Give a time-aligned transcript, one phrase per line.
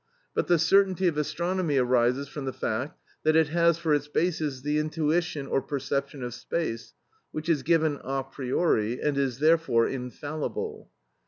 [0.33, 4.61] But the certainty of astronomy arises from the fact that it has for its basis
[4.61, 6.95] the intuition or perception of space,
[7.31, 10.89] which is given a priori, and is therefore infallible.